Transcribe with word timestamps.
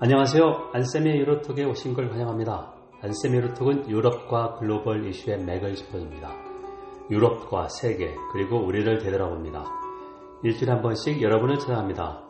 안녕하세요. 0.00 0.70
안쌤의 0.72 1.20
유로톡에 1.20 1.62
오신 1.66 1.94
걸 1.94 2.10
환영합니다. 2.10 2.74
안쌤의 3.00 3.36
유로톡은 3.38 3.88
유럽과 3.88 4.56
글로벌 4.56 5.06
이슈의 5.06 5.44
맥을 5.44 5.76
짚어줍니다. 5.76 6.34
유럽과 7.10 7.68
세계 7.68 8.12
그리고 8.32 8.58
우리를 8.58 8.98
되돌아봅니다. 8.98 9.64
일주일에 10.42 10.72
한 10.72 10.82
번씩 10.82 11.22
여러분을 11.22 11.60
찾아갑니다. 11.60 12.24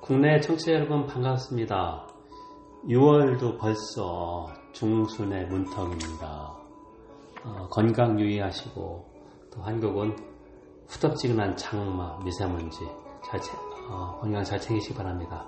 국내 0.00 0.40
청취자 0.40 0.72
여러분 0.72 1.04
반갑습니다. 1.06 2.06
6월도 2.88 3.58
벌써 3.58 4.46
중순의 4.72 5.48
문턱입니다. 5.48 6.56
어, 7.44 7.68
건강 7.70 8.18
유의하시고 8.18 9.06
또 9.52 9.62
한국은 9.62 10.16
후덥지근한 10.88 11.56
장마, 11.56 12.18
미세먼지 12.24 12.88
잘, 13.22 13.38
어, 13.90 14.18
건강 14.18 14.42
잘 14.44 14.58
챙기시기 14.58 14.94
바랍니다. 14.94 15.46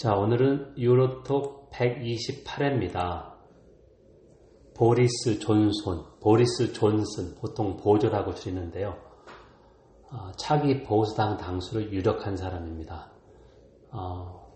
자, 0.00 0.16
오늘은 0.16 0.78
유로톡 0.78 1.68
128회입니다. 1.72 3.34
보리스 4.74 5.38
존손, 5.38 6.06
보리스 6.22 6.72
존슨, 6.72 7.34
보통 7.34 7.76
보조라고 7.76 8.32
줄이는데요. 8.32 8.96
어, 10.10 10.32
차기 10.38 10.84
보수당 10.84 11.36
당수를 11.36 11.92
유력한 11.92 12.34
사람입니다. 12.34 13.12
어, 13.90 14.50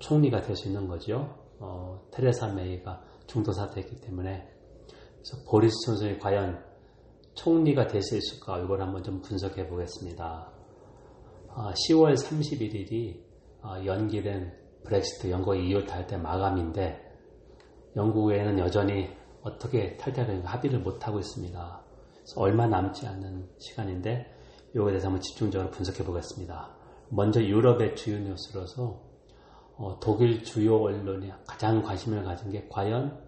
총리가 0.00 0.40
될 0.40 0.56
수 0.56 0.66
있는 0.66 0.88
거죠. 0.88 1.32
어, 1.60 2.08
테레사 2.10 2.48
메이가 2.54 3.00
중도 3.28 3.52
사퇴했기 3.52 4.00
때문에 4.00 4.48
그래서 4.88 5.44
보리스 5.48 5.76
존슨이 5.86 6.18
과연 6.18 6.60
총리가 7.34 7.86
될 7.86 8.02
수 8.02 8.16
있을까 8.16 8.58
이걸 8.58 8.82
한번 8.82 9.04
좀 9.04 9.22
분석해 9.22 9.68
보겠습니다. 9.68 10.52
10월 11.54 12.16
31일이 12.16 13.22
연기된 13.86 14.66
브렉시트 14.84 15.30
영국 15.30 15.56
EU 15.56 15.84
탈퇴 15.84 16.16
마감인데 16.16 17.08
영국에는 17.96 18.58
여전히 18.58 19.08
어떻게 19.42 19.96
탈퇴하는가 19.96 20.48
합의를 20.50 20.80
못하고 20.80 21.18
있습니다. 21.18 21.82
얼마 22.36 22.66
남지 22.66 23.06
않은 23.06 23.48
시간인데 23.58 24.26
이거에 24.74 24.90
대해서 24.90 25.08
한번 25.08 25.20
집중적으로 25.22 25.70
분석해 25.70 26.04
보겠습니다. 26.04 26.74
먼저 27.10 27.42
유럽의 27.42 27.96
주요 27.96 28.18
뉴스로서 28.18 29.00
어, 29.76 29.98
독일 30.00 30.42
주요 30.42 30.76
언론이 30.76 31.32
가장 31.46 31.82
관심을 31.82 32.24
가진 32.24 32.50
게 32.50 32.66
과연 32.68 33.18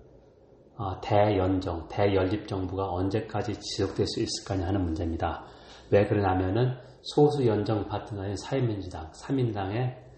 어, 0.76 1.00
대연정, 1.00 1.88
대연립 1.88 2.48
정부가 2.48 2.90
언제까지 2.90 3.58
지속될 3.60 4.06
수 4.06 4.20
있을까 4.20 4.54
하는 4.66 4.82
문제입니다. 4.82 5.44
왜 5.90 6.06
그러냐면은 6.06 6.76
소수 7.02 7.46
연정 7.46 7.86
파트너인 7.86 8.36
사회민주당, 8.36 9.10
3인당의 9.12 10.09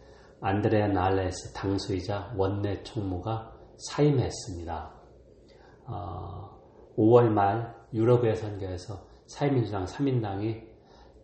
안드레아 0.42 0.88
날레스 0.88 1.52
당수이자 1.52 2.34
원내 2.36 2.82
총무가 2.82 3.52
사임했습니다. 3.78 4.92
어, 5.86 6.50
5월 6.98 7.28
말 7.28 7.74
유럽의 7.94 8.36
선거에서 8.36 9.06
사회민주당 9.26 9.84
3인당이 9.84 10.66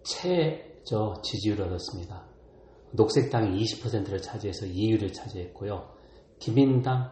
최저 0.04 1.20
지지율을 1.22 1.66
얻었습니다. 1.66 2.26
녹색당이 2.92 3.60
20%를 3.60 4.22
차지해서 4.22 4.66
2위를 4.66 5.12
차지했고요. 5.12 5.88
기민당, 6.38 7.10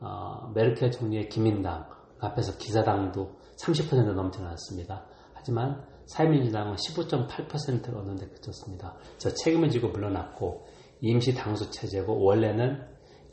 어, 0.00 0.50
메르켈 0.54 0.90
총리의 0.90 1.28
기민당 1.28 1.86
앞에서 2.18 2.56
기사당도 2.56 3.36
30% 3.62 4.14
넘지 4.14 4.38
않았습니다. 4.38 5.06
하지만 5.34 5.84
사회민주당은 6.06 6.76
15.8%를 6.76 7.98
얻는 7.98 8.16
데 8.16 8.28
그쳤습니다. 8.28 8.96
저 9.18 9.30
책임을 9.30 9.70
지고 9.70 9.88
물러났고 9.88 10.66
임시 11.02 11.34
당수 11.34 11.70
체제고 11.70 12.22
원래는 12.22 12.80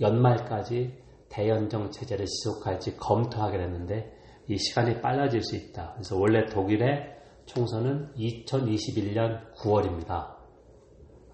연말까지 0.01 0.97
대연정 1.29 1.91
체제를 1.91 2.25
지속할지 2.25 2.97
검토하기로 2.97 3.61
했는데 3.63 4.11
이 4.47 4.57
시간이 4.57 5.01
빨라질 5.01 5.43
수 5.43 5.55
있다. 5.55 5.93
그래서 5.93 6.17
원래 6.17 6.45
독일의 6.45 7.15
총선은 7.45 8.13
2021년 8.15 9.53
9월입니다. 9.53 10.35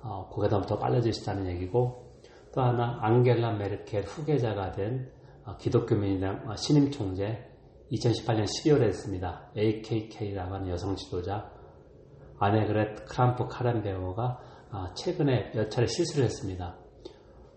어, 0.02 0.30
그게 0.30 0.50
더 0.50 0.78
빨라질 0.78 1.14
수 1.14 1.24
있다는 1.24 1.48
얘기고 1.52 2.20
또 2.54 2.62
하나 2.62 3.00
앙겔라 3.02 3.54
메르켈 3.54 4.04
후계자가 4.04 4.74
된 4.74 5.10
어, 5.46 5.56
기독교민주당 5.56 6.50
어, 6.50 6.56
신임 6.58 6.92
총재 6.92 7.50
2018년 7.94 8.44
12월에 8.44 8.84
했습니다. 8.84 9.50
AKK라고 9.56 10.56
하는 10.56 10.70
여성 10.70 10.98
지도자 10.98 11.50
아네그렛 12.40 13.06
크람프 13.06 13.48
카렌베어가 13.48 14.24
아, 14.24 14.55
최근에 14.96 15.52
몇 15.54 15.70
차례 15.72 15.88
실수를 15.88 16.26
했습니다. 16.26 16.76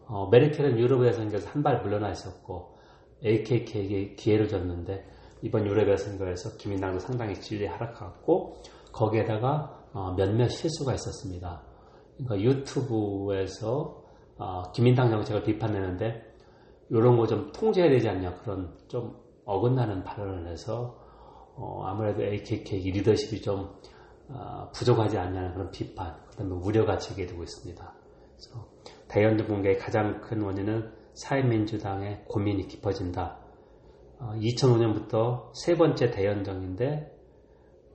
어, 0.07 0.29
메르켈은 0.31 0.79
유럽의 0.79 1.13
선거에서 1.13 1.49
한 1.51 1.63
발 1.63 1.83
물러나 1.83 2.11
있었고 2.11 2.77
AKK에게 3.25 4.15
기회를 4.15 4.49
줬는데 4.49 5.05
이번 5.43 5.67
유럽의 5.67 5.99
선거에서 5.99 6.57
김민당도 6.57 6.99
상당히 7.01 7.35
진리 7.35 7.67
하락하고 7.67 8.57
거기에다가 8.93 9.85
어, 9.93 10.15
몇몇 10.17 10.49
실수가 10.49 10.95
있었습니다. 10.95 11.63
그러니까 12.17 12.41
유튜브에서 12.41 14.03
어, 14.39 14.63
김민당 14.73 15.11
정책을 15.11 15.43
비판했는데 15.43 16.23
이런 16.91 17.17
거 17.17 17.27
좀 17.27 17.53
통제해야 17.53 17.91
되지 17.91 18.09
않냐 18.09 18.37
그런 18.43 18.75
좀 18.89 19.15
어긋나는 19.45 20.05
발언을 20.05 20.49
해서 20.51 20.97
어, 21.57 21.83
아무래도 21.85 22.23
AKK 22.23 22.91
리더십이 22.93 23.43
좀 23.43 23.61
어, 23.61 23.73
부족하지 24.73 25.19
않냐는 25.19 25.53
그런 25.55 25.71
비판, 25.71 26.17
그 26.29 26.37
다음에 26.37 26.55
우려가 26.55 26.99
제기되고 26.99 27.43
있습니다. 27.43 27.95
그래서 28.37 28.69
대연정 29.09 29.47
붕괴의 29.47 29.79
가장 29.79 30.21
큰 30.21 30.43
원인은 30.43 30.93
사회민주당의 31.15 32.25
고민이 32.29 32.69
깊어진다. 32.69 33.39
2005년부터 34.21 35.15
어, 35.15 35.53
세 35.55 35.77
번째 35.77 36.11
대연정인데 36.11 37.13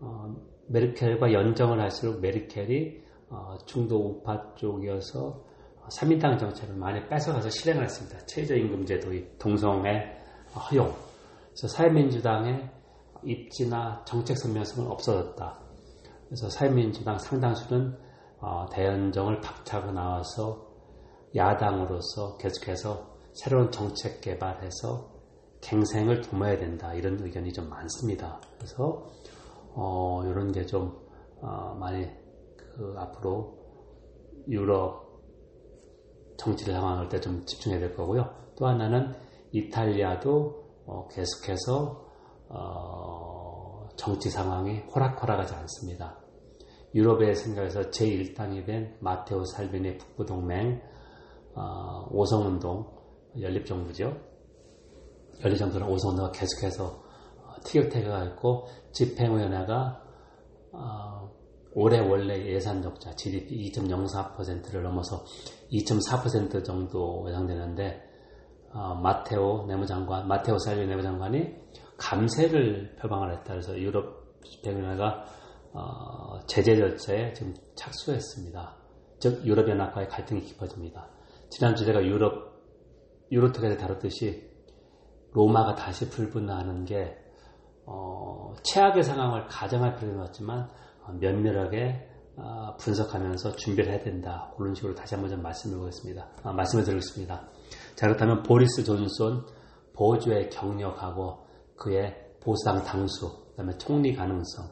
어, 0.01 0.35
메르켈과 0.67 1.33
연정을 1.33 1.79
할수록 1.79 2.21
메르켈이 2.21 3.03
중도 3.65 3.97
우파 3.97 4.53
쪽이어서 4.55 5.43
3인당 5.89 6.39
정책을 6.39 6.75
많이 6.75 7.07
뺏어가서 7.07 7.49
실행을 7.49 7.83
했습니다. 7.83 8.25
최저임금제도의 8.25 9.37
동성애 9.39 10.17
허용. 10.55 10.93
그래서 11.47 11.67
사회민주당의 11.67 12.69
입지나 13.23 14.03
정책 14.05 14.37
선명성은 14.37 14.89
없어졌다. 14.89 15.62
그래서 16.27 16.49
사회민주당 16.49 17.17
상당수는 17.19 17.97
어, 18.39 18.67
대연정을 18.71 19.41
박차고 19.41 19.91
나와서 19.91 20.67
야당으로서 21.35 22.37
계속해서 22.37 23.13
새로운 23.33 23.71
정책 23.71 24.21
개발해서 24.21 25.11
갱생을 25.61 26.21
도모해야 26.21 26.57
된다 26.57 26.93
이런 26.93 27.19
의견이 27.19 27.53
좀 27.53 27.69
많습니다. 27.69 28.39
그래서 28.57 29.07
어, 29.75 30.21
이런 30.25 30.51
게좀 30.51 30.93
어, 31.41 31.75
많이 31.79 32.07
그 32.57 32.95
앞으로 32.97 33.57
유럽 34.49 35.03
정치 36.37 36.65
상황을 36.65 37.07
때 37.09 37.19
좀 37.21 37.45
집중해야 37.45 37.79
될 37.79 37.95
거고요. 37.95 38.29
또 38.57 38.67
하나는 38.67 39.13
이탈리아도 39.51 40.63
어, 40.85 41.07
계속해서 41.07 42.05
어, 42.49 43.42
정치 43.95 44.29
상황이 44.29 44.79
호락호락하지 44.79 45.53
않습니다. 45.55 46.17
유럽의 46.95 47.35
생각에서 47.35 47.81
제1당이 47.89 48.65
된 48.65 48.95
마테오 48.99 49.45
살빈의 49.45 49.97
북부동맹 49.97 50.81
어, 51.55 52.07
오성운동 52.11 52.87
연립정부죠. 53.39 54.15
연립정부는 55.43 55.87
오성운동가 55.87 56.31
계속해서 56.31 56.85
어, 56.85 57.55
티격태격하고 57.63 58.67
집행위원회가 58.91 60.03
어, 60.71 61.31
올해 61.75 61.99
원래 61.99 62.45
예산 62.45 62.81
적자 62.81 63.15
GDP 63.15 63.71
2.04%를 63.71 64.83
넘어서 64.83 65.25
2.4% 65.71 66.63
정도 66.63 67.25
예상되는데 67.27 68.01
어, 68.73 68.95
마테오 68.95 69.65
내무장관, 69.67 70.27
마테오 70.27 70.57
살빈 70.59 70.87
내무장관이 70.87 71.55
감세를 72.03 72.97
표방을 72.99 73.31
했다. 73.31 73.53
그래서 73.53 73.79
유럽 73.79 74.41
집행위원회가 74.43 75.25
어, 75.73 76.39
제재 76.47 76.75
절차에 76.75 77.33
지금 77.33 77.55
착수했습니다. 77.75 78.75
즉 79.19 79.45
유럽연합과의 79.45 80.09
갈등이 80.09 80.41
깊어집니다. 80.41 81.09
지난주 81.49 81.85
제가 81.85 82.03
유럽 82.03 82.53
유로톡에서 83.31 83.77
다뤘듯이 83.77 84.51
로마가 85.31 85.75
다시 85.75 86.09
불분나하는 86.09 86.83
게 86.83 87.17
어, 87.85 88.53
최악의 88.63 89.03
상황을 89.03 89.47
가정할 89.47 89.95
필요는 89.95 90.21
없지만 90.23 90.69
어, 91.03 91.13
면밀하게 91.13 92.09
어, 92.35 92.75
분석하면서 92.77 93.55
준비를 93.55 93.91
해야 93.91 94.03
된다. 94.03 94.51
그런 94.57 94.75
식으로 94.75 94.93
다시 94.93 95.15
한번 95.15 95.31
좀 95.31 95.41
말씀을 95.41 95.79
보겠습니다. 95.79 96.27
아, 96.43 96.51
말씀을 96.51 96.83
드리겠습니다. 96.83 97.47
자 97.95 98.07
그렇다면 98.07 98.43
보리스 98.43 98.83
존슨 98.83 99.41
BoJo의 99.95 100.49
경력하고 100.49 101.42
그의 101.83 102.15
보수당 102.39 102.83
당수, 102.83 103.29
그 103.51 103.55
다음에 103.57 103.77
총리 103.77 104.15
가능성, 104.15 104.69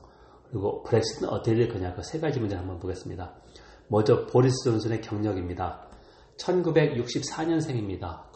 그리고 0.50 0.82
브렉시트는 0.84 1.30
어떻게 1.30 1.56
될 1.56 1.68
거냐 1.70 1.94
그 1.94 2.02
세 2.04 2.20
가지 2.20 2.40
문제를 2.40 2.62
한번 2.62 2.80
보겠습니다. 2.80 3.34
먼저 3.88 4.26
보리스 4.28 4.56
존슨의 4.64 5.02
경력입니다. 5.02 5.88
1964년생입니다. 6.38 8.32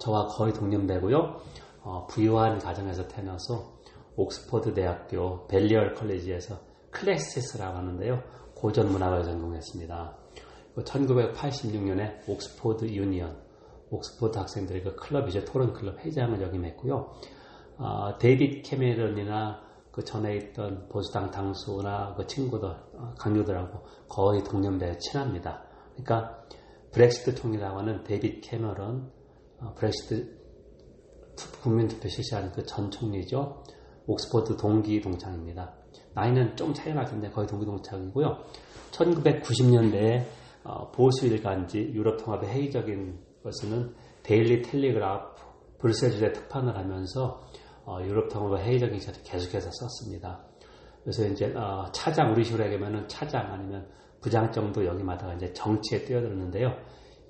저와 0.00 0.26
거의 0.28 0.52
동년배고요. 0.52 1.40
어, 1.82 2.06
부유한 2.06 2.58
가정에서 2.58 3.08
태어나서 3.08 3.78
옥스퍼드 4.16 4.74
대학교 4.74 5.46
Balliol 5.46 5.94
College에서 5.94 6.58
Classics라고 6.90 7.78
하는데요. 7.78 8.22
고전 8.54 8.90
문학을 8.92 9.24
전공했습니다. 9.24 10.16
1986년에 10.76 12.28
옥스퍼드 12.28 12.84
유니언, 12.86 13.36
옥스퍼드 13.90 14.38
학생들의 14.38 14.82
그 14.84 14.96
클럽이죠. 14.96 15.44
토론 15.44 15.72
클럽 15.72 15.98
회장을 16.04 16.40
역임했고요. 16.40 17.12
어, 17.78 18.18
데이빗 18.18 18.62
캐메런이나 18.64 19.60
그 19.92 20.04
전에 20.04 20.36
있던 20.36 20.88
보수당 20.88 21.30
당수나 21.30 22.14
그 22.16 22.26
친구들, 22.26 22.68
어, 22.68 23.14
각료들하고 23.18 23.80
거의 24.08 24.42
동년배 24.44 24.98
친합니다. 24.98 25.64
그러니까 25.92 26.38
브렉시트 26.92 27.34
총리라고 27.34 27.78
하는 27.78 28.02
데이빗 28.04 28.40
캐머런, 28.42 29.10
어, 29.60 29.74
브렉시트 29.74 30.38
국민투표 31.62 32.08
실시한 32.08 32.50
그 32.52 32.64
전 32.64 32.90
총리죠. 32.90 33.62
옥스퍼드 34.06 34.56
동기 34.56 35.00
동창입니다. 35.00 35.74
나이는 36.14 36.56
좀 36.56 36.72
차이가 36.74 37.02
나는데 37.02 37.30
거의 37.30 37.46
동기 37.46 37.66
동창이고요. 37.66 38.38
1990년대에 38.92 40.24
어, 40.64 40.90
보수 40.90 41.26
일간지 41.26 41.90
유럽 41.94 42.16
통합의 42.24 42.50
회의적인 42.50 43.18
것은 43.44 43.94
데일리 44.22 44.62
텔리그라프 44.62 45.42
브뤼셀 45.78 46.13
주재 46.13 46.32
특파원을 46.32 46.76
하면서 46.76 47.24
어, 47.34 47.57
유럽 48.02 48.28
통합의 48.28 48.64
회의적인 48.64 48.98
것을 48.98 49.22
계속해서 49.24 49.70
썼습니다. 49.70 50.44
그래서 51.02 51.26
이제 51.26 51.52
어, 51.54 51.90
차장 51.92 52.32
우리 52.32 52.44
식으로 52.44 52.64
얘기하면 52.66 53.08
차장 53.08 53.52
아니면 53.52 53.88
부장 54.20 54.50
정도 54.52 54.84
역임하다가 54.84 55.34
이제 55.34 55.52
정치에 55.52 56.04
뛰어들었는데요. 56.04 56.74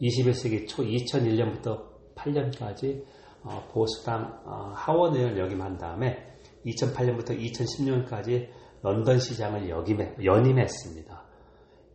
21세기 0.01 0.67
초 0.67 0.83
2001년부터 0.83 1.85
8년까지 2.15 3.05
어, 3.43 3.69
보수당 3.73 4.41
어, 4.45 4.73
하원 4.75 5.15
의원 5.15 5.39
역임한 5.39 5.79
다음에 5.79 6.27
2008년부터 6.67 7.39
2010년까지 7.39 8.49
런던 8.83 9.19
시장을 9.19 9.69
역임해, 9.69 10.17
연임했습니다. 10.25 11.25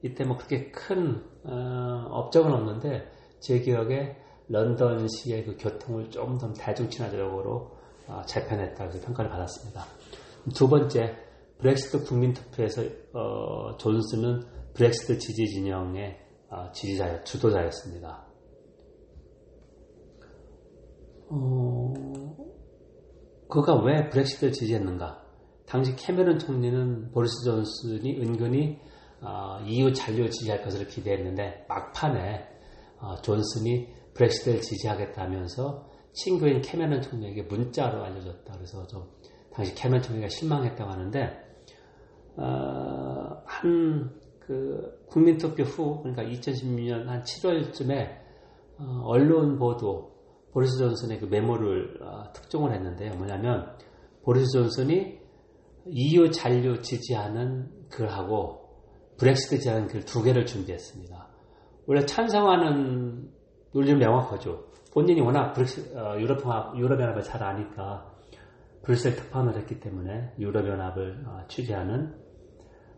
이때 0.03 0.25
뭐 0.25 0.37
그렇게 0.37 0.69
큰 0.71 1.23
어, 1.43 2.07
업적은 2.11 2.51
없는데 2.51 3.09
제 3.39 3.59
기억에 3.59 4.17
런던시의 4.49 5.45
그 5.45 5.57
교통을 5.57 6.09
좀 6.09 6.37
더 6.37 6.51
대중 6.53 6.89
친화적으로 6.89 7.71
어, 7.71 7.72
재편했다고 8.25 8.99
평가를 8.99 9.29
받았습니다. 9.31 9.85
두 10.55 10.67
번째 10.67 11.15
브렉시트 11.59 12.03
국민 12.03 12.33
투표에서 12.33 12.81
어, 13.13 13.77
존스는 13.77 14.43
브렉시트 14.73 15.17
지지 15.17 15.45
진영의 15.45 16.19
어, 16.49 16.71
지지자 16.71 17.23
주도자였습니다. 17.23 18.27
어, 21.29 21.93
그가 23.49 23.81
왜 23.83 24.09
브렉시트를 24.09 24.51
지지했는가? 24.51 25.23
당시 25.65 25.95
캐메론 25.95 26.39
총리는 26.39 27.11
보리스 27.11 27.33
존슨이 27.45 28.21
은근히 28.21 28.79
어, 29.21 29.59
EU 29.65 29.93
잔류 29.93 30.29
지지할 30.29 30.61
것을 30.63 30.87
기대했는데 30.87 31.65
막판에 31.69 32.47
어, 32.99 33.15
존슨이 33.21 33.87
브렉시트를 34.13 34.61
지지하겠다면서 34.61 35.92
친구인 36.13 36.61
캐메론 36.61 37.01
총리에게 37.01 37.43
문자로 37.43 38.03
알려줬다. 38.03 38.53
그래서 38.53 38.85
좀 38.87 39.03
당시 39.51 39.75
캐메론 39.75 40.01
총리가 40.01 40.29
실망했다고 40.29 40.89
하는데 40.89 41.43
어, 42.37 43.43
한그 43.45 45.05
국민투표 45.07 45.63
후 45.63 46.01
그러니까 46.01 46.23
2016년 46.23 47.05
한 47.05 47.21
7월쯤에 47.21 48.23
어, 48.79 49.01
언론 49.05 49.57
보도 49.57 50.13
보리스 50.51 50.77
존슨의 50.77 51.19
그 51.19 51.25
메모를 51.25 51.99
어, 52.01 52.31
특종을 52.33 52.73
했는데요. 52.73 53.15
뭐냐면 53.15 53.75
보리스 54.23 54.51
존슨이 54.53 55.19
EU 55.87 56.31
잔류 56.31 56.81
지지하는 56.81 57.69
글하고 57.89 58.63
브렉시트 59.17 59.57
지지하는 59.57 59.87
글 59.87 60.05
두 60.05 60.23
개를 60.23 60.45
준비했습니다. 60.45 61.27
원래 61.85 62.05
찬성하는 62.05 63.29
논리는 63.73 63.99
명확하죠. 63.99 64.65
본인이 64.93 65.21
워낙 65.21 65.53
브렉시, 65.53 65.95
어, 65.95 66.19
유럽연합, 66.19 66.77
유럽연합을 66.77 67.23
잘 67.23 67.43
아니까 67.43 68.13
브뤼셀 68.83 69.15
특파원을 69.15 69.57
했기 69.57 69.79
때문에 69.79 70.33
유럽연합을 70.37 71.23
어, 71.25 71.39
취재하는 71.47 72.13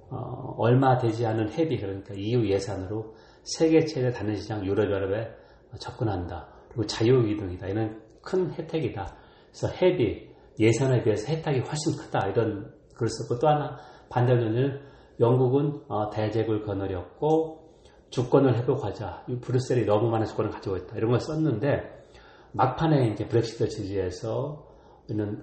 어, 0.10 0.56
얼마 0.58 0.98
되지 0.98 1.26
않은 1.26 1.54
회비 1.54 1.80
그러니까 1.80 2.14
EU 2.14 2.46
예산으로 2.48 3.16
세계 3.44 3.86
최대 3.86 4.12
단일 4.12 4.36
시장 4.36 4.66
유럽연합에 4.66 5.32
접근한다. 5.80 6.50
그리고 6.68 6.86
자유이동이다. 6.86 7.68
이런 7.68 8.02
큰 8.22 8.52
혜택이다. 8.52 9.16
그래서 9.48 9.70
회비, 9.78 10.30
예산에 10.60 11.04
비해서 11.04 11.32
혜택이 11.32 11.60
훨씬 11.60 11.98
크다. 11.98 12.28
이런 12.28 12.74
글을 12.96 13.10
썼고 13.10 13.40
또 13.40 13.48
하나 13.48 13.78
반대로는 14.10 14.82
영국은 15.20 15.82
어, 15.88 16.10
대제국을 16.10 16.66
거느렸고 16.66 17.65
주권을 18.10 18.56
회복하자. 18.58 19.26
브뤼셀이 19.42 19.86
너무 19.86 20.10
많은 20.10 20.26
주권을 20.26 20.52
가지고 20.52 20.78
있다. 20.78 20.98
이런 20.98 21.12
걸 21.12 21.20
썼는데 21.20 22.06
막판에 22.54 23.10
이제 23.10 23.28
브렉시트 23.28 23.68
지지해서 23.68 24.66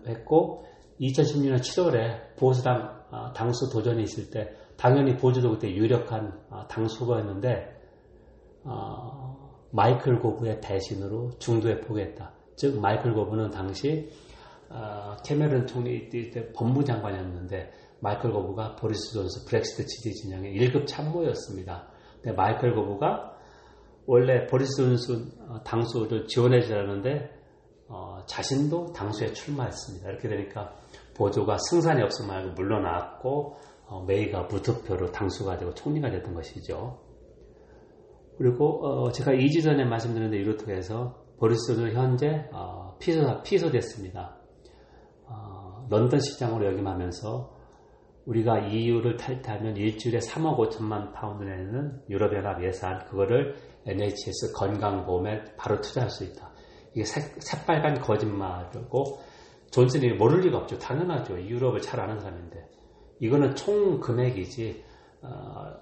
했고 0.07 0.65
2016년 1.01 1.59
7월에 1.59 2.37
보수당 2.37 3.03
어, 3.11 3.33
당수 3.35 3.71
도전이 3.71 4.03
있을 4.03 4.31
때 4.31 4.51
당연히 4.77 5.17
보조도 5.17 5.51
그때 5.51 5.71
유력한 5.71 6.41
어, 6.51 6.67
당수감이었는데 6.69 7.81
마이클 9.71 10.19
고브의 10.21 10.61
대신으로 10.61 11.31
중도에 11.39 11.81
포기했다. 11.81 12.33
즉 12.57 12.81
마이클 12.81 13.13
고브는 13.15 13.51
당시 13.51 14.11
어, 14.69 15.17
캐메론 15.25 15.67
총리 15.67 16.09
때 16.09 16.53
법무장관이었는데 16.53 17.71
마이클 18.01 18.33
고브가 18.33 18.77
보리스 18.77 19.13
존슨 19.13 19.47
브렉시트 19.47 19.87
지지 19.87 20.15
진영의 20.15 20.55
1급 20.57 20.87
참모였습니다. 20.87 21.89
근데 22.23 22.37
마이클 22.37 22.75
고브가 22.75 23.37
원래 24.07 24.47
보리스 24.47 24.77
존슨 24.77 25.13
어, 25.49 25.63
당수를 25.65 26.27
지원해 26.27 26.61
주려는데 26.61 27.31
어, 27.89 28.21
자신도 28.27 28.93
당수에 28.93 29.33
출마했습니다. 29.33 30.09
이렇게 30.09 30.29
되니까 30.29 30.75
보조가 31.15 31.59
승산이 31.71 32.03
없음을 32.03 32.27
알고 32.29 32.53
물러나왔고 32.53 33.57
어, 33.87 34.05
메이가 34.05 34.45
무투표로 34.45 35.13
당수가 35.13 35.59
되고 35.59 35.75
총리가 35.75 36.11
됐던 36.11 36.35
것이죠. 36.35 36.99
그리고 38.39 38.87
어, 38.87 39.13
제가 39.13 39.33
2주 39.33 39.63
전에 39.63 39.85
말씀드렸는데 39.85 40.43
유로톡에서 40.43 41.23
보리스는 41.39 41.93
현재 41.93 42.49
어, 42.53 42.97
피소, 42.99 43.43
피소됐습니다. 43.43 44.37
어, 45.27 45.87
런던 45.91 46.21
시장으로 46.21 46.67
역임하면서 46.73 47.62
우리가 48.27 48.67
EU를 48.69 49.17
탈퇴하면 49.17 49.77
일주일에 49.77 50.19
3억 50.19 50.57
5천만 50.59 51.13
파운드 51.13 51.43
내는 51.43 52.01
유럽연합 52.09 52.63
예산 52.63 53.05
그거를 53.07 53.57
NHS 53.87 54.53
건강보험에 54.55 55.57
바로 55.57 55.81
투자할 55.81 56.11
수 56.11 56.25
있다. 56.25 56.53
이게 56.95 57.05
새, 57.05 57.21
새빨간 57.41 58.01
거짓말이고 58.01 59.19
존슨이 59.71 60.13
모를 60.15 60.41
리가 60.41 60.59
없죠. 60.59 60.79
당연하죠. 60.79 61.41
유럽을 61.41 61.81
잘 61.81 62.01
아는 62.01 62.21
사람인데 62.21 62.65
이거는 63.21 63.55
총 63.55 63.99
금액이지 64.01 64.85
어, 65.23 65.73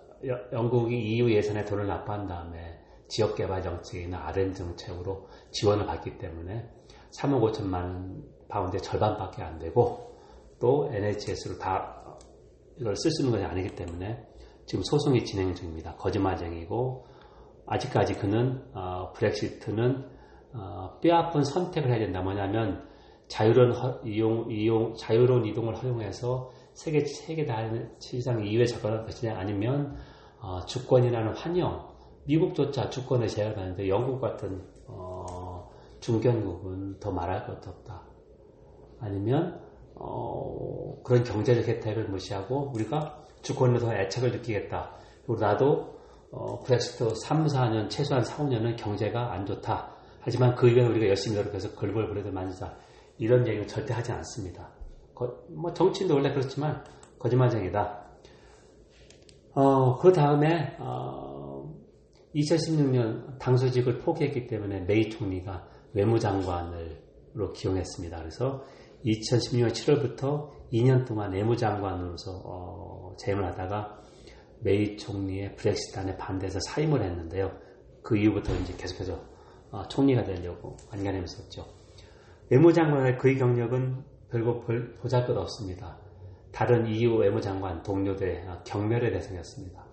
영국이 0.53 0.97
EU 0.97 1.31
예산에 1.31 1.65
돈을 1.65 1.87
납부한 1.87 2.27
다음에 2.27 2.79
지역개발 3.09 3.63
정책이나 3.63 4.29
RN 4.29 4.55
정책으로 4.55 5.29
지원을 5.51 5.87
받기 5.87 6.19
때문에 6.19 6.69
3억 7.11 7.53
5천만 7.53 8.23
파운드의 8.49 8.83
절반밖에 8.83 9.43
안 9.43 9.59
되고 9.59 10.17
또 10.61 10.89
NHS로 10.93 11.59
다 11.59 12.00
이걸 12.81 12.97
쓸수 12.97 13.23
있는 13.23 13.39
것이 13.39 13.45
아니기 13.45 13.75
때문에 13.75 14.27
지금 14.67 14.83
소송이 14.85 15.25
진행 15.25 15.55
중입니다. 15.55 15.97
거짓말쟁이고 15.97 17.05
아직까지 17.67 18.15
그는 18.15 18.63
어, 18.75 19.13
브렉시트는 19.13 20.05
어, 20.55 20.99
뼈아픈 21.01 21.45
선택을 21.45 21.91
해야 21.91 21.99
된다. 21.99 22.23
뭐냐면 22.23 22.89
자유로운 23.29 23.73
허, 23.73 24.01
이용, 24.05 24.51
이용, 24.51 24.95
자유로운 24.95 25.47
이동을 25.47 25.77
허용해서 25.77 26.51
세계 26.73 27.05
세계 27.05 27.47
시장 27.99 28.45
이후에 28.45 28.65
접근할 28.65 29.05
것이냐 29.05 29.37
아니면 29.37 29.97
어, 30.41 30.65
주권이라는 30.65 31.35
환영 31.37 31.89
미국조차 32.25 32.91
주권을 32.91 33.29
제약하는데 33.29 33.89
영국 33.89 34.21
같은 34.21 34.65
어, 34.89 35.71
중견국은 36.01 36.99
더 36.99 37.13
말할 37.13 37.47
것도 37.47 37.71
없다. 37.71 38.03
아니면 39.01 39.61
어, 39.95 41.03
그런 41.03 41.25
경제적 41.25 41.67
혜택을 41.67 42.09
무시하고 42.09 42.73
우리가 42.75 43.25
주권에 43.43 43.79
더 43.79 43.95
애착을 43.95 44.33
느끼겠다. 44.33 44.93
그리고 45.27 45.41
나도 45.41 46.01
어, 46.33 46.61
브렉시트 46.61 47.15
3, 47.25 47.47
4년 47.47 47.91
최소한 47.91 48.25
4, 48.25 48.45
5년은 48.45 48.77
경제가 48.77 49.33
안 49.33 49.45
좋다. 49.47 49.93
하지만 50.21 50.55
그 50.55 50.69
이후에 50.69 50.87
우리가 50.87 51.09
열심히 51.09 51.37
노력해서 51.37 51.75
걸벌벌해도 51.75 52.31
만지자. 52.31 52.77
이런 53.19 53.47
얘기는 53.47 53.67
절대 53.67 53.93
하지 53.93 54.13
않습니다. 54.13 54.71
거, 55.15 55.45
뭐 55.51 55.73
정치인도 55.73 56.15
원래 56.15 56.33
그렇지만 56.33 56.85
거짓말쟁이다. 57.19 58.01
어, 59.55 59.99
그 59.99 60.13
다음에 60.13 60.77
어, 60.79 61.75
2016년 62.35 63.39
당수직을 63.39 63.99
포기했기 63.99 64.47
때문에 64.47 64.81
메이 64.81 65.11
총리가 65.11 65.67
외무장관으로 65.95 67.53
기용했습니다. 67.55 68.19
그래서 68.19 68.63
2016년 69.05 69.71
7월부터 69.73 70.51
2년 70.73 71.07
동안 71.07 71.33
외무장관으로서 71.33 72.43
어, 72.45 73.15
재임을 73.19 73.45
하다가 73.47 74.01
메이 74.63 74.97
총리의 74.97 75.57
브렉시트안에 75.57 76.17
반대해서 76.17 76.59
사임을 76.69 77.03
했는데요. 77.03 77.51
그 78.03 78.17
이후부터 78.17 78.55
이제 78.57 78.75
계속해서 78.77 79.21
어, 79.71 79.89
총리가 79.89 80.25
되려고 80.25 80.77
안간힘썼죠. 80.91 81.67
외무장관의 82.51 83.19
그의 83.19 83.39
경력은 83.39 84.05
별거 84.31 84.61
보잘것 85.01 85.37
없습니다. 85.37 85.99
다른 86.53 86.87
EU 86.87 87.17
외무장관 87.17 87.83
동료들의 87.83 88.45
경멸의 88.65 89.13
대상이었습니다. 89.13 89.87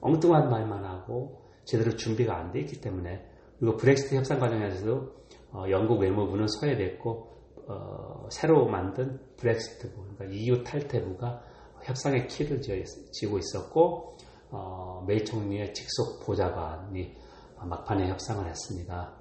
엉뚱한 0.00 0.48
말만 0.48 0.84
하고 0.84 1.42
제대로 1.64 1.94
준비가 1.94 2.36
안 2.36 2.52
돼 2.52 2.60
있기 2.60 2.80
때문에 2.80 3.26
그리고 3.58 3.76
브렉시트 3.76 4.14
협상 4.14 4.38
과정에서도 4.38 5.12
어, 5.52 5.64
영국 5.68 6.00
외무부는 6.00 6.46
소외됐고 6.48 7.39
어, 7.70 8.26
새로 8.30 8.66
만든 8.66 9.20
브렉시트부, 9.36 10.02
그러니까 10.16 10.24
EU 10.24 10.64
탈퇴부가 10.64 11.40
협상의 11.84 12.26
키를 12.26 12.60
쥐고 12.60 13.38
있었고 13.38 14.16
어, 14.50 15.04
메이 15.06 15.24
총리의 15.24 15.72
직속 15.72 16.24
보좌관이 16.26 17.14
막판에 17.62 18.08
협상을 18.08 18.44
했습니다. 18.44 19.14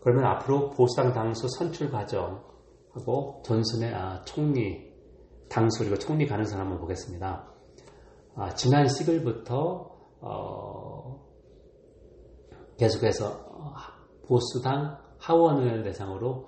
그러면 0.00 0.26
앞으로 0.26 0.70
보수당 0.70 1.12
당수 1.12 1.48
선출 1.58 1.90
과정하고 1.90 3.42
존슨의 3.44 3.92
아, 3.92 4.22
총리 4.22 4.94
당수 5.48 5.80
그리고 5.80 5.98
총리 5.98 6.26
가능성 6.26 6.60
한번 6.60 6.78
보겠습니다. 6.78 7.52
아, 8.36 8.54
지난 8.54 8.86
10일부터 8.86 9.90
어, 10.20 11.26
계속해서 12.78 13.46
보수당 14.28 14.98
하원을 15.18 15.82
대상으로 15.82 16.46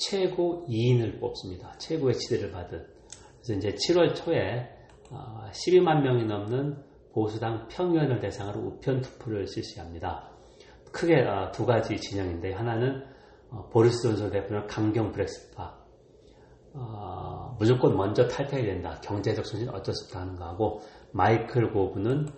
최고 0.00 0.64
2인을 0.66 1.20
뽑습니다. 1.20 1.76
최고의 1.78 2.14
지대를 2.14 2.50
받은. 2.50 2.84
그래서 3.42 3.52
이제 3.54 3.68
7월 3.70 4.14
초에 4.14 4.68
12만 5.10 5.98
어, 5.98 6.00
명이 6.00 6.24
넘는 6.24 6.82
보수당 7.12 7.68
평의원을 7.68 8.20
대상으로 8.20 8.60
우편 8.60 9.02
투표를 9.02 9.46
실시합니다. 9.46 10.30
크게 10.90 11.20
어, 11.22 11.50
두 11.52 11.66
가지 11.66 11.96
진영인데 11.96 12.52
하나는 12.54 13.04
어, 13.50 13.68
보리스 13.68 14.02
존슨 14.02 14.30
대표는 14.30 14.66
강경 14.66 15.12
브렉스파 15.12 15.78
무조건 17.58 17.96
먼저 17.96 18.28
탈퇴해야 18.28 18.74
된다. 18.74 19.00
경제적 19.02 19.44
손실 19.44 19.68
어쩔 19.70 19.92
수 19.92 20.04
없다 20.06 20.20
하는 20.20 20.36
거하고 20.36 20.80
마이클 21.12 21.72
고브는 21.72 22.28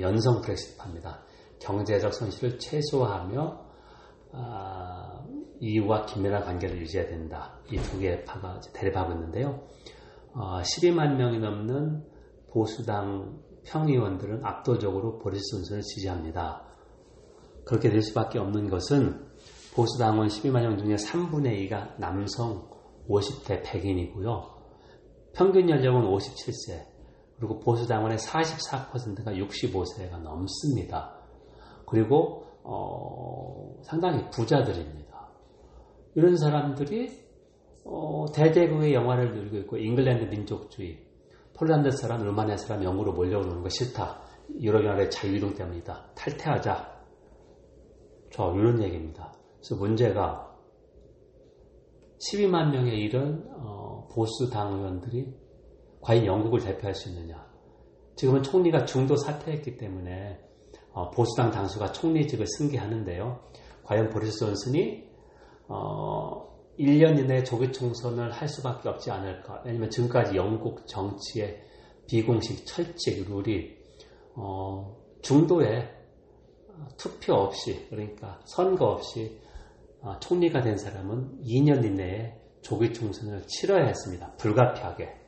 연성 0.00 0.40
브렉스파입니다. 0.40 1.22
경제적 1.60 2.14
손실을 2.14 2.58
최소화하며 2.58 3.71
EU와 5.60 6.06
긴밀한 6.06 6.44
관계를 6.44 6.80
유지해야 6.80 7.08
된다. 7.08 7.58
이 7.70 7.76
두 7.76 7.98
개의 7.98 8.24
파가 8.24 8.60
대립하고 8.72 9.12
있는데요. 9.12 9.62
어, 10.34 10.60
12만 10.62 11.16
명이 11.16 11.38
넘는 11.38 12.04
보수당 12.50 13.38
평의원들은 13.64 14.44
압도적으로 14.44 15.18
보리스 15.18 15.42
존슨을 15.52 15.82
지지합니다. 15.82 16.64
그렇게 17.64 17.90
될 17.90 18.02
수밖에 18.02 18.38
없는 18.38 18.68
것은 18.68 19.24
보수당원 19.74 20.28
12만 20.28 20.62
명 20.62 20.78
중에 20.78 20.96
3분의 20.96 21.68
2가 21.70 21.96
남성 21.98 22.68
50대 23.08 23.62
백인이고요. 23.64 24.50
평균 25.34 25.70
연령은 25.70 26.10
57세, 26.10 26.84
그리고 27.36 27.58
보수당원의 27.60 28.18
44%가 28.18 29.32
65세가 29.32 30.20
넘습니다. 30.22 31.18
그리고 31.86 32.44
어, 32.64 33.76
상당히 33.82 34.28
부자들입니다. 34.30 35.28
이런 36.14 36.36
사람들이 36.36 37.22
어, 37.84 38.26
대대국의 38.34 38.94
영화를 38.94 39.34
누리고 39.34 39.56
있고 39.58 39.76
잉글랜드 39.76 40.24
민족주의, 40.24 40.98
폴란드 41.54 41.90
사람, 41.90 42.22
루마니아 42.22 42.56
사람 42.56 42.82
영으로 42.82 43.12
몰려오는 43.12 43.62
거 43.62 43.68
싫다. 43.68 44.20
유럽연합의 44.60 45.10
자유이동 45.10 45.54
때문이다. 45.54 46.12
탈퇴하자. 46.14 46.92
저 48.30 48.54
이런 48.54 48.82
얘기입니다. 48.82 49.32
그래서 49.56 49.76
문제가 49.76 50.52
12만 52.30 52.70
명의 52.70 52.98
이런 52.98 53.48
어, 53.56 54.08
보수 54.12 54.48
당 54.50 54.74
의원들이 54.74 55.34
과연 56.00 56.26
영국을 56.26 56.60
대표할 56.60 56.94
수 56.94 57.08
있느냐? 57.10 57.46
지금은 58.16 58.42
총리가 58.42 58.84
중도 58.84 59.16
사퇴했기 59.16 59.76
때문에 59.76 60.40
어, 60.40 60.51
보수당 61.14 61.50
당수가 61.50 61.92
총리직을 61.92 62.46
승계하는데요. 62.46 63.40
과연 63.84 64.10
보리스 64.10 64.38
존슨이 64.38 65.08
어, 65.68 66.52
1년 66.78 67.18
이내에 67.18 67.44
조기 67.44 67.72
총선을 67.72 68.30
할 68.30 68.48
수밖에 68.48 68.88
없지 68.88 69.10
않을까. 69.10 69.62
왜냐면 69.64 69.90
지금까지 69.90 70.36
영국 70.36 70.86
정치의 70.86 71.62
비공식 72.06 72.66
철칙 72.66 73.28
룰이 73.28 73.76
어, 74.34 74.96
중도에 75.22 75.88
투표 76.96 77.34
없이 77.34 77.86
그러니까 77.90 78.40
선거 78.44 78.86
없이 78.86 79.40
어, 80.00 80.18
총리가 80.18 80.62
된 80.62 80.76
사람은 80.76 81.42
2년 81.42 81.84
이내에 81.84 82.38
조기 82.62 82.92
총선을 82.92 83.42
치러야 83.46 83.86
했습니다. 83.86 84.32
불가피하게. 84.36 85.20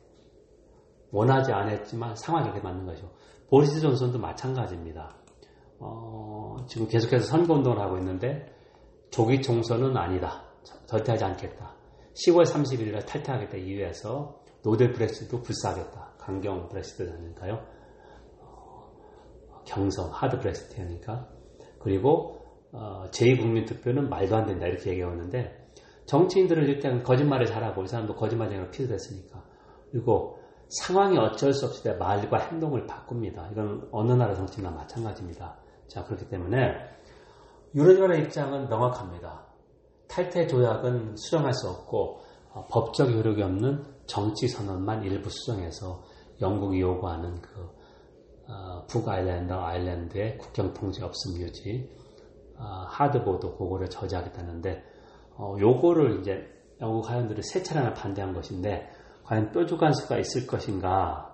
원하지 1.11 1.51
않았지만 1.53 2.15
상황이 2.15 2.49
그렇게 2.49 2.61
맞는 2.61 2.85
거죠. 2.85 3.13
보리스 3.49 3.79
존슨도 3.79 4.19
마찬가지입니다. 4.19 5.15
어, 5.79 6.57
지금 6.67 6.87
계속해서 6.87 7.25
선거운동을 7.25 7.79
하고 7.79 7.97
있는데 7.97 8.53
조기 9.11 9.41
총선은 9.41 9.95
아니다. 9.97 10.43
절대 10.87 11.11
하지 11.11 11.23
않겠다. 11.25 11.75
10월 12.13 12.45
31일에 12.45 13.05
탈퇴하겠다 13.05 13.57
이유에서 13.57 14.41
노델 14.63 14.93
브렉시도 14.93 15.41
불사하겠다. 15.41 16.15
강경 16.17 16.69
아닐까요? 16.71 17.65
어, 18.39 18.91
경성 19.65 20.09
하드 20.11 20.39
브렉시트니까. 20.39 21.29
그리고 21.79 22.41
어, 22.71 23.05
제2국민투표는 23.11 24.09
말도 24.09 24.35
안 24.35 24.47
된다 24.47 24.65
이렇게 24.65 24.91
얘기하는데 24.91 25.65
정치인들은 26.05 26.65
일단 26.65 27.03
거짓말을 27.03 27.45
잘하고 27.45 27.83
이 27.83 27.87
사람도 27.87 28.15
거짓말쟁이로 28.15 28.69
피드됐으니까 28.71 29.43
그리고 29.91 30.39
상황이 30.67 31.17
어쩔 31.17 31.53
수 31.53 31.67
없이 31.67 31.87
말과 31.87 32.37
행동을 32.37 32.85
바꿉니다. 32.85 33.49
이건 33.51 33.87
어느 33.91 34.13
나라 34.13 34.33
정치나 34.33 34.71
마찬가지입니다. 34.71 35.57
자 35.87 36.03
그렇기 36.03 36.29
때문에 36.29 36.75
유럽연의 37.73 38.23
입장은 38.23 38.69
명확합니다. 38.69 39.45
탈퇴 40.07 40.47
조약은 40.47 41.17
수정할 41.17 41.53
수 41.53 41.69
없고 41.69 42.21
어, 42.53 42.65
법적 42.69 43.11
효력이 43.11 43.41
없는 43.41 43.83
정치 44.05 44.47
선언만 44.47 45.03
일부 45.03 45.29
수정해서 45.29 46.03
영국이 46.41 46.79
요구하는 46.79 47.41
그 47.41 47.69
어, 48.47 48.85
북아일랜드, 48.87 49.51
아일랜드의 49.51 50.37
국경 50.37 50.73
통제 50.73 51.03
없음 51.03 51.41
유지, 51.41 51.89
어, 52.57 52.85
하드보도 52.87 53.57
그거를 53.57 53.89
저지하겠다는데 53.89 54.83
어, 55.37 55.55
요거를 55.59 56.19
이제 56.19 56.47
영국 56.79 57.09
하원들이 57.09 57.41
세 57.43 57.63
차례나 57.63 57.93
반대한 57.93 58.33
것인데 58.33 58.89
과연 59.23 59.51
뾰족한 59.51 59.93
수가 59.93 60.17
있을 60.19 60.45
것인가? 60.45 61.24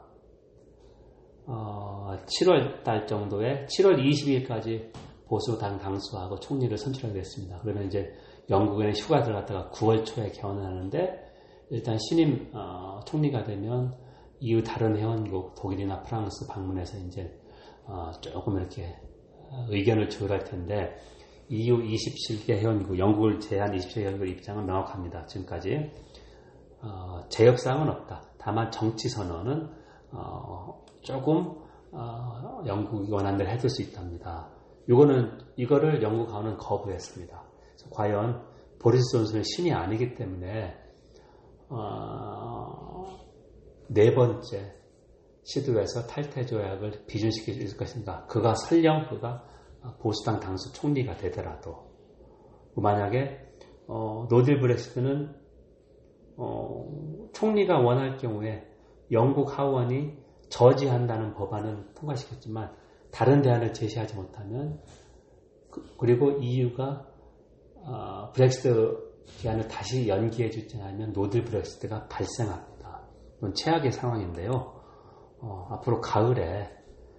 어, 1.45 2.15
7월 2.25 2.83
달 2.83 3.07
정도에 3.07 3.65
7월 3.65 3.97
20일까지 3.97 4.91
보수당 5.27 5.77
당수하고 5.77 6.39
총리를 6.39 6.77
선출하게 6.77 7.19
됐습니다. 7.19 7.59
그러면 7.61 7.87
이제 7.87 8.11
영국에는 8.49 8.93
휴가 8.93 9.23
들어갔다가 9.23 9.69
9월 9.71 10.05
초에 10.05 10.29
개원을 10.31 10.63
하는데 10.63 11.31
일단 11.69 11.97
신임 11.97 12.49
어, 12.53 12.99
총리가 13.05 13.43
되면 13.43 13.95
이후 14.39 14.61
다른 14.61 14.97
회원국 14.97 15.55
독일이나 15.55 16.03
프랑스 16.03 16.47
방문해서 16.47 16.97
이제 16.97 17.39
어, 17.85 18.11
조금 18.19 18.57
이렇게 18.57 18.95
의견을 19.69 20.09
조율할 20.09 20.43
텐데 20.43 20.95
EU 21.49 21.83
27개 21.83 22.51
회원국 22.51 22.97
영국을 22.97 23.39
제한 23.39 23.71
27개 23.71 23.99
회원국 23.99 24.27
입장은 24.27 24.65
명확합니다. 24.65 25.25
지금까지 25.27 25.91
어, 26.81 27.21
제협상은 27.29 27.89
없다. 27.89 28.23
다만 28.37 28.71
정치 28.71 29.07
선언은 29.09 29.69
어, 30.11 30.83
조금 31.01 31.55
어, 31.91 32.61
영국이 32.65 33.11
원하는 33.11 33.37
대로 33.37 33.49
해줄 33.49 33.69
수 33.69 33.81
있답니다. 33.81 34.49
이거는 34.87 35.39
이거를 35.57 36.01
영국 36.01 36.31
하원은 36.31 36.57
거부했습니다. 36.57 37.43
과연 37.91 38.43
보리스 38.79 39.11
존슨은 39.11 39.43
신이 39.43 39.73
아니기 39.73 40.15
때문에 40.15 40.75
어, 41.69 43.05
네 43.89 44.13
번째 44.13 44.75
시도에서 45.43 46.07
탈퇴 46.07 46.45
조약을 46.45 47.05
비준시킬 47.07 47.77
것인가? 47.77 48.25
그가 48.27 48.55
설령 48.55 49.07
그가 49.09 49.43
보수당 49.99 50.39
당수 50.39 50.71
총리가 50.73 51.17
되더라도 51.17 51.91
만약에 52.75 53.39
어, 53.87 54.27
노딜 54.29 54.59
브렉시트는 54.59 55.35
어, 56.37 57.29
총리가 57.33 57.79
원할 57.79 58.17
경우에 58.17 58.67
영국 59.11 59.57
하원이 59.57 60.20
저지한다는 60.51 61.33
법안은 61.33 61.95
통과시켰지만 61.95 62.75
다른 63.11 63.41
대안을 63.41 63.73
제시하지 63.73 64.15
못하면 64.15 64.79
그리고 65.71 66.31
EU가 66.39 67.07
어, 67.83 68.31
브렉시트 68.33 69.11
기한을 69.39 69.67
다시 69.67 70.07
연기해 70.07 70.49
주지 70.49 70.79
않으면 70.79 71.13
노딜 71.13 71.45
브렉시트가 71.45 72.07
발생합니다. 72.07 73.01
이건 73.37 73.53
최악의 73.53 73.91
상황인데요. 73.91 74.51
어, 75.39 75.67
앞으로 75.71 76.01
가을에 76.01 76.69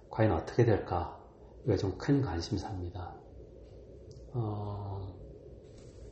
과연 0.09 0.31
어떻게 0.31 0.63
될까? 0.63 1.19
이게 1.65 1.75
좀큰 1.75 2.21
관심사입니다. 2.21 3.15
어, 4.33 5.01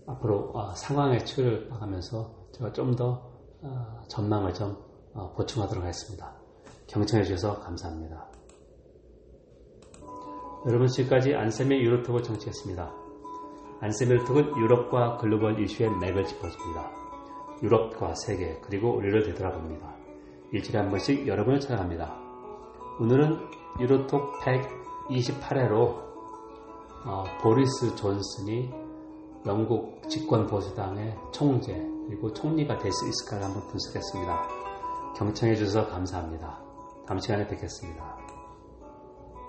앞으로 0.07 0.51
어, 0.53 0.73
상황의 0.73 1.25
추이를 1.25 1.69
나가면서 1.69 2.47
제가 2.53 2.73
좀더 2.73 3.31
어, 3.61 4.01
전망을 4.07 4.53
좀 4.53 4.77
어, 5.13 5.31
보충하도록 5.33 5.83
하겠습니다. 5.83 6.40
경청해 6.91 7.23
주셔서 7.23 7.59
감사합니다. 7.61 8.27
여러분 10.67 10.87
지금까지 10.87 11.33
안쌤의 11.33 11.81
유로톡을 11.81 12.21
정치했습니다. 12.21 12.93
안쌤의 13.79 14.17
유로톡은 14.17 14.57
유럽과 14.57 15.17
글로벌 15.17 15.59
이슈의 15.61 15.89
맥을 15.99 16.25
짚어줍니다. 16.25 16.91
유럽과 17.63 18.13
세계 18.15 18.59
그리고 18.61 18.95
우리를 18.95 19.23
되돌아봅니다. 19.23 19.95
일주일에 20.51 20.79
한 20.79 20.89
번씩 20.89 21.27
여러분을 21.27 21.59
찾아갑니다. 21.61 22.13
오늘은 22.99 23.37
유로톡 23.79 24.39
128회로 24.41 26.11
어, 27.05 27.23
보리스 27.41 27.95
존슨이 27.95 28.69
영국 29.45 30.07
집권 30.09 30.45
보수당의 30.45 31.17
총재 31.31 31.73
그리고 32.07 32.31
총리가 32.33 32.77
될 32.77 32.91
수 32.91 33.07
있을까를 33.07 33.45
한번 33.45 33.65
분석했습니다. 33.67 34.47
경청해 35.15 35.55
주셔서 35.55 35.87
감사합니다. 35.87 36.60
다음 37.11 37.19
시간에 37.19 37.45
뵙겠습니다. 37.45 38.20